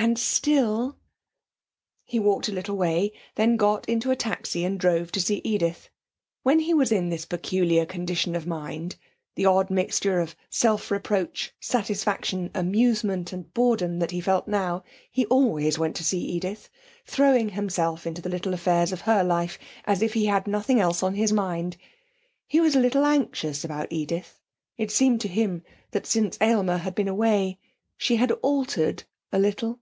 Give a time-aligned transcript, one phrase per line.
[0.00, 0.96] And still!...
[2.04, 5.90] He walked a little way, then got into a taxi and drove to see Edith.
[6.44, 8.94] When he was in this peculiar condition of mind
[9.34, 15.26] the odd mixture of self reproach, satisfaction, amusement and boredom that he felt now he
[15.26, 16.70] always went to see Edith,
[17.04, 21.02] throwing himself into the little affairs of her life as if he had nothing else
[21.02, 21.76] on his mind.
[22.46, 24.40] He was a little anxious about Edith.
[24.76, 27.58] It seemed to him that since Aylmer had been away
[27.96, 29.02] she had altered
[29.32, 29.80] a little.